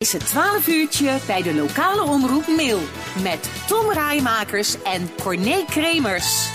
[0.00, 2.78] is het 12 uurtje bij de lokale omroep Mail.
[3.22, 6.50] Met Tom Rijmakers en Corné Kremers.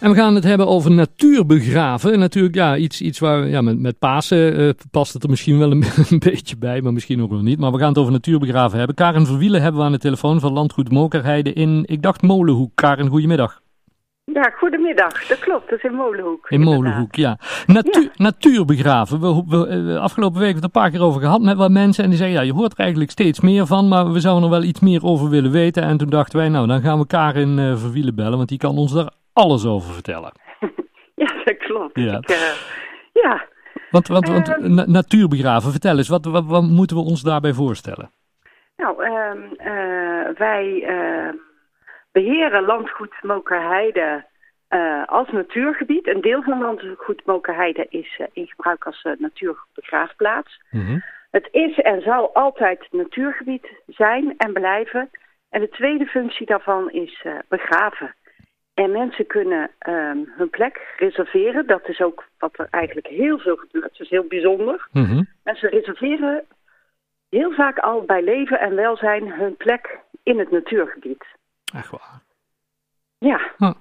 [0.00, 2.18] En we gaan het hebben over natuurbegraven.
[2.18, 5.70] Natuurlijk, ja, iets, iets waar ja, met, met Pasen uh, past het er misschien wel
[5.70, 7.58] een, een, beetje bij, maar misschien ook wel niet.
[7.58, 8.96] Maar we gaan het over natuurbegraven hebben.
[8.96, 12.70] Karen Verwielen hebben we aan de telefoon van Landgoed Mokerheide in, ik dacht Molenhoek.
[12.74, 13.62] Karen, goedemiddag.
[14.24, 15.26] Ja, goedemiddag.
[15.26, 16.50] Dat klopt, dat is in Molenhoek.
[16.50, 17.38] In Molenhoek, ja.
[17.66, 18.10] Natuur, ja.
[18.16, 19.20] Natuurbegraven.
[19.20, 21.70] We, we, we, afgelopen week hebben we het een paar keer over gehad met wat
[21.70, 22.04] mensen.
[22.04, 24.50] En die zeggen, ja, je hoort er eigenlijk steeds meer van, maar we zouden er
[24.50, 25.82] wel iets meer over willen weten.
[25.82, 28.76] En toen dachten wij, nou, dan gaan we Karin uh, Verwielen bellen, want die kan
[28.76, 30.32] ons daar alles over vertellen.
[31.24, 31.98] ja, dat klopt.
[31.98, 32.16] Ja.
[32.16, 32.36] Ik, uh,
[33.12, 33.44] ja.
[33.90, 37.52] Want, want, want uh, na natuurbegraven, vertel eens, wat, wat, wat, moeten we ons daarbij
[37.52, 38.10] voorstellen?
[38.76, 38.96] Nou,
[40.36, 41.36] wij ehm,
[42.14, 44.24] beheren landgoed Mokerheide
[44.70, 46.06] uh, als natuurgebied.
[46.06, 50.62] Een deel van landgoed Mokerheide is uh, in gebruik als uh, natuurbegraafplaats.
[50.70, 51.02] Mm -hmm.
[51.30, 55.10] Het is en zal altijd natuurgebied zijn en blijven.
[55.50, 58.14] En de tweede functie daarvan is begraven.
[58.74, 61.66] En mensen kunnen um, hun plek reserveren.
[61.66, 63.90] Dat is ook wat er eigenlijk heel veel gebeurt.
[63.90, 64.88] Dat is heel bijzonder.
[64.92, 65.26] Mm -hmm.
[65.42, 66.44] Mensen reserveren
[67.28, 71.24] heel vaak al bij leven en welzijn hun plek in het natuurgebied.
[71.74, 72.22] Echt waar?
[73.18, 73.40] Ja.
[73.58, 73.74] Huh.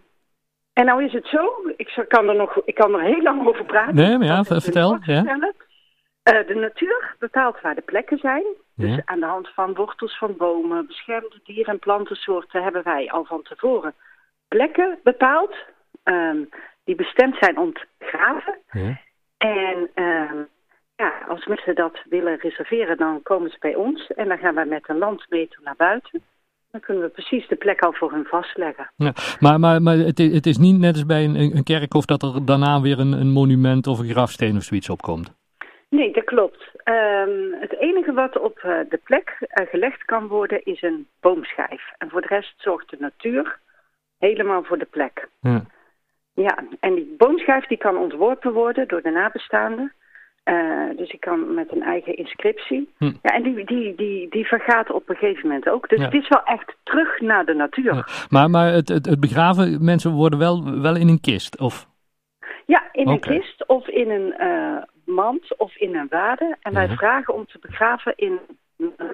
[0.73, 3.65] En nou is het zo, ik kan er, nog, ik kan er heel lang over
[3.65, 3.95] praten.
[3.95, 4.97] Nee, maar ja, vertel.
[5.01, 5.23] Ja.
[5.23, 8.43] Uh, de natuur bepaalt waar de plekken zijn.
[8.75, 9.01] Dus ja.
[9.05, 13.41] aan de hand van wortels van bomen, beschermde dieren en plantensoorten hebben wij al van
[13.41, 13.93] tevoren
[14.47, 15.55] plekken bepaald.
[16.03, 16.49] Um,
[16.83, 18.57] die bestemd zijn om te graven.
[18.71, 18.99] Ja.
[19.37, 20.47] En um,
[20.95, 24.07] ja, als mensen dat willen reserveren, dan komen ze bij ons.
[24.07, 26.23] En dan gaan wij met een landmeter naar buiten.
[26.73, 28.91] Dan kunnen we precies de plek al voor hun vastleggen.
[28.95, 32.05] Ja, maar maar, maar het, is, het is niet net als bij een, een kerkhof
[32.05, 35.33] dat er daarna weer een, een monument of een grafsteen of zoiets opkomt?
[35.89, 36.61] Nee, dat klopt.
[36.83, 41.81] Um, het enige wat op uh, de plek uh, gelegd kan worden is een boomschijf.
[41.97, 43.59] En voor de rest zorgt de natuur
[44.17, 45.27] helemaal voor de plek.
[45.41, 45.61] Ja.
[46.33, 49.93] Ja, en die boomschijf die kan ontworpen worden door de nabestaanden.
[50.45, 52.93] Uh, dus ik kan met een eigen inscriptie.
[52.97, 53.05] Hm.
[53.05, 55.89] Ja, en die, die, die, die vergaat op een gegeven moment ook.
[55.89, 56.05] Dus ja.
[56.05, 57.93] het is wel echt terug naar de natuur.
[57.93, 58.07] Ja.
[58.29, 61.87] Maar, maar het, het, het, begraven, mensen worden wel, wel in een kist, of?
[62.65, 63.13] Ja, in okay.
[63.13, 66.57] een kist of in een uh, mand of in een wade.
[66.61, 68.39] En wij vragen om te begraven in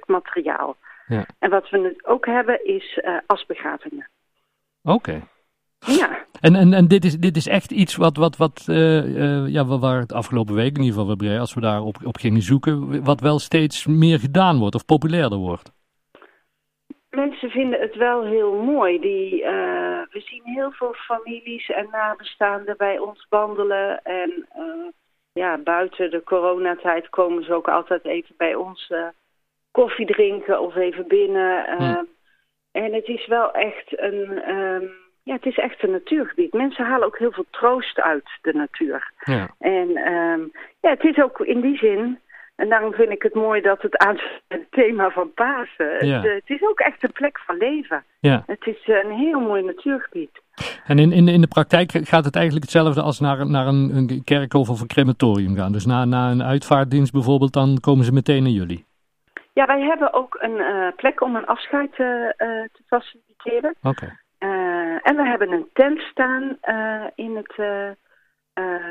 [0.05, 0.77] materiaal.
[1.07, 1.25] Ja.
[1.39, 4.09] En wat we ook hebben is uh, asbegravingen.
[4.83, 4.95] Oké.
[4.95, 5.23] Okay.
[5.79, 6.25] Ja.
[6.39, 9.65] En, en, en dit, is, dit is echt iets wat, wat, wat uh, uh, ja,
[9.65, 13.21] waar het afgelopen week in ieder geval, als we daar op, op gingen zoeken, wat
[13.21, 15.71] wel steeds meer gedaan wordt of populairder wordt.
[17.09, 18.99] Mensen vinden het wel heel mooi.
[18.99, 19.47] Die, uh,
[20.11, 24.01] we zien heel veel families en nabestaanden bij ons wandelen.
[24.03, 24.47] En
[25.33, 28.93] ja, buiten de coronatijd komen ze ook altijd even bij ons
[29.71, 31.77] koffie drinken of even binnen.
[31.77, 32.03] Hm.
[32.71, 34.49] En het is wel echt een...
[34.55, 36.53] Um, ja, het is echt een natuurgebied.
[36.53, 39.11] Mensen halen ook heel veel troost uit de natuur.
[39.19, 39.49] Ja.
[39.59, 42.19] En um, ja, het is ook in die zin,
[42.59, 46.05] en daarom vind ik het mooi dat het aan het thema van Pasen.
[46.05, 46.21] Ja.
[46.21, 48.03] Het, het, is ook echt een plek van leven.
[48.19, 48.43] Ja.
[48.45, 50.41] Het is een heel mooi natuurgebied.
[50.85, 54.23] En in, in, in de praktijk gaat het eigenlijk hetzelfde als naar, naar een, een
[54.23, 55.71] kerkhof of een crematorium gaan.
[55.71, 58.85] Dus na, na een uitvaartdienst bijvoorbeeld, dan komen ze meteen naar jullie.
[59.53, 61.97] Ja, wij hebben ook een uh, plek om een afscheid uh,
[62.37, 63.75] te faciliteren.
[63.81, 63.87] Oké.
[63.89, 64.17] Okay.
[65.01, 67.89] En we hebben een tent staan uh, in het uh,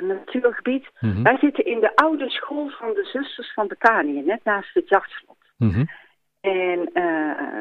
[0.01, 0.89] natuurgebied.
[1.01, 1.23] Mm -hmm.
[1.23, 5.37] Wij zitten in de oude school van de zusters van Betanië, net naast het jachtslot.
[5.57, 5.89] Mm -hmm.
[6.41, 6.91] En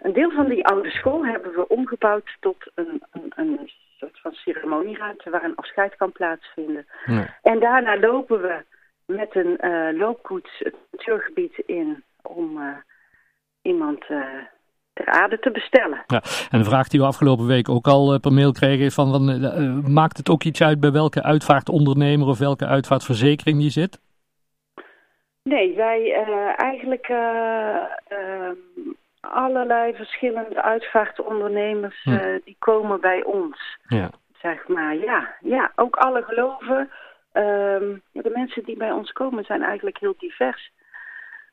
[0.01, 4.31] een deel van die oude school hebben we omgebouwd tot een, een, een soort van
[4.31, 6.85] ceremonieruimte waar een afscheid kan plaatsvinden.
[7.05, 7.37] Ja.
[7.41, 8.63] En daarna lopen we
[9.05, 9.57] met een
[9.97, 12.59] loopkoets het natuurgebied in om
[13.61, 14.05] iemand
[14.97, 16.03] ter aarde te bestellen.
[16.07, 18.93] Ja, en de vraag die we afgelopen week ook al uh, per mail kregen is
[18.93, 23.69] van, van uh, maakt het ook iets uit bij welke uitvaartondernemer of welke uitvaartverzekering je
[23.69, 23.99] zit?
[25.43, 28.55] Nee, wij uh, eigenlijk ehm,
[29.19, 32.39] allerlei verschillende uitvaartondernemers hm.
[32.43, 33.77] die komen bij ons.
[33.87, 34.09] Ja.
[34.41, 35.35] Zeg maar, ja.
[35.39, 36.89] Ja, ook alle geloven.
[37.31, 40.71] Ehm, de mensen die bij ons komen zijn eigenlijk heel divers.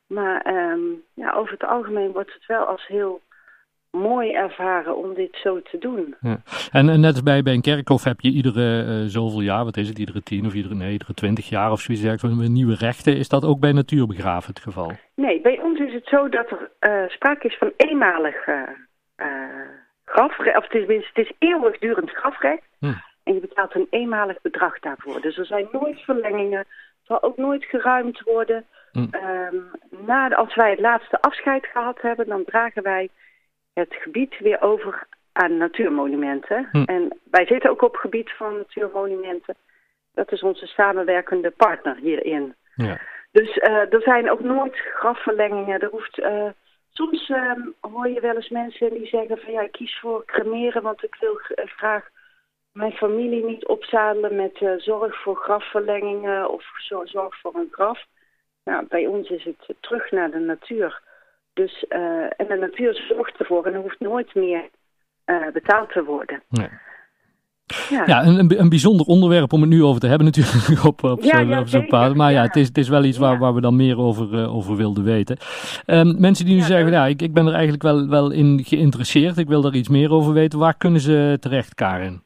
[0.06, 3.20] Maar um, ja, over het algemeen wordt het wel als heel
[3.94, 6.14] mooi ervaren om dit zo te doen.
[6.20, 6.37] Ja.
[6.70, 9.76] En, en, net als bij, bij een kerkhof heb je iedere uh, zoveel jaar, wat
[9.76, 13.17] is het, iedere tien of iedere, nee, iedere twintig jaar of zoiets, nieuwe rechten.
[13.17, 14.93] Is dat ook bij natuurbegraven het geval?
[15.14, 18.62] Nee, bij ons is het zo dat er uh, sprake is van eenmalig uh,
[20.05, 22.62] grafrecht, of tenminste, het is eeuwigdurend grafrecht.
[22.79, 22.93] Hm.
[23.25, 25.20] En je betaalt een eenmalig bedrag daarvoor.
[25.20, 26.67] Dus er zijn nooit verlengingen, er
[27.02, 28.64] zal ook nooit geruimd worden.
[28.93, 29.08] Mm.
[29.11, 29.56] Ehm,
[30.06, 33.08] na, als wij het laatste afscheid gehad hebben, dan dragen wij
[33.75, 36.69] het gebied weer over aan natuurmonumenten.
[36.73, 36.82] Hm.
[36.82, 39.55] En wij zitten ook op het gebied van natuurmonumenten.
[40.15, 42.55] Dat is onze samenwerkende partner hierin.
[42.75, 43.00] Ja.
[43.32, 45.81] Dus uh, er zijn ook nooit grafverlengingen.
[45.81, 46.49] Er hoeft, uh,
[46.93, 50.82] soms uh, hoor je wel eens mensen die zeggen van ja, ik kies voor cremeren,
[50.82, 52.09] want ik wil eh, graag
[52.73, 56.65] mijn familie niet opzadelen met zorg voor grafverlengingen of
[57.05, 58.05] zorg voor een graf.
[58.65, 61.03] Nou, bij ons is het terug naar de natuur.
[61.55, 61.85] Dus,
[62.37, 64.62] en de natuur zorgt ervoor en er hoeft nooit meer
[65.53, 66.43] betaald te worden.
[66.49, 66.69] Nee.
[67.91, 71.23] Ja, ja een, een bijzonder onderwerp om het nu over te hebben natuurlijk op, op
[71.23, 72.15] zo'n ja, zo paard.
[72.15, 74.56] Maar ja, het, is, het is wel iets waar, waar we dan meer over, uh,
[74.56, 75.37] over wilden weten.
[75.87, 79.39] Um, mensen die nu zeggen, ja, ik, ik ben er eigenlijk wel, wel in geïnteresseerd.
[79.39, 80.59] Ik wil daar iets meer over weten.
[80.59, 82.23] Waar kunnen ze terecht, Karin?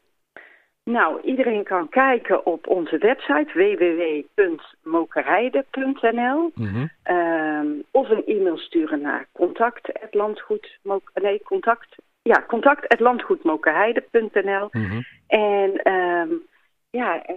[0.89, 6.91] Nou, iedereen kan kijken op onze website www.mokerijden.nl mm -hmm.
[7.17, 10.79] um, of een e-mail sturen naar contact@landgoed
[11.15, 15.05] nee, contact ja, contact@landgoedmokerheide.nl mm -hmm.
[15.27, 16.43] En um,
[16.91, 17.37] ja, en,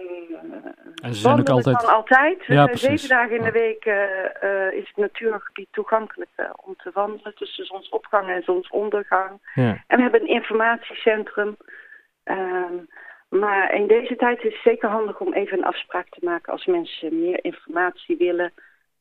[1.02, 1.76] en ze ook altijd...
[1.76, 2.44] kan altijd.
[2.46, 3.94] Ja, uh, zeven dagen in de week uh,
[4.42, 6.30] uh, is het natuurgebied toegankelijk
[6.64, 9.30] om te wandelen tussen zonsopgang en zonsondergang.
[9.54, 9.84] Ja.
[9.86, 11.56] En we hebben een informatiecentrum.
[12.24, 12.88] Um,
[13.40, 16.66] maar in deze tijd is het zeker handig om even een afspraak te maken als
[16.66, 18.52] mensen meer informatie willen.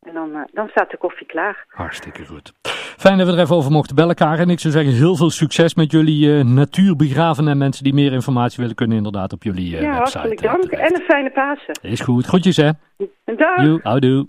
[0.02, 1.66] En dan, dan staat de koffie klaar.
[1.68, 2.54] Hartstikke goed.
[2.98, 4.40] Fijn dat we er even over mochten bellen, Karen.
[4.40, 7.48] En ik zou zeggen, heel veel succes met jullie uh, natuurbegraven.
[7.48, 10.18] En mensen die meer informatie willen, kunnen inderdaad op jullie uh, ja, website.
[10.18, 10.82] Ja, hartelijk dank.
[10.82, 11.80] en een fijne Pasen.
[11.82, 12.26] Is goed.
[12.26, 12.70] Groetjes, hè.
[13.26, 13.82] Dag.
[13.84, 14.28] Houdoe.